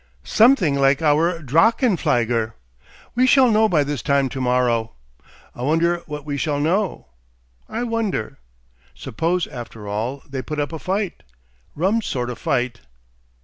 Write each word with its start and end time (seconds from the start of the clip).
"Something 0.23 0.73
like 0.79 1.03
our 1.03 1.43
drachenflieger.... 1.43 2.53
We 3.13 3.27
shall 3.27 3.51
know 3.51 3.69
by 3.69 3.83
this 3.83 4.01
time 4.01 4.29
to 4.29 4.41
morrow.... 4.41 4.93
I 5.53 5.61
wonder 5.61 5.97
what 6.07 6.25
we 6.25 6.37
shall 6.37 6.59
know? 6.59 7.09
I 7.69 7.83
wonder. 7.83 8.39
Suppose, 8.95 9.45
after 9.45 9.87
all, 9.87 10.23
they 10.27 10.41
put 10.41 10.59
up 10.59 10.73
a 10.73 10.79
fight.... 10.79 11.21
Rum 11.75 12.01
sort 12.01 12.31
of 12.31 12.39
fight!" 12.39 12.79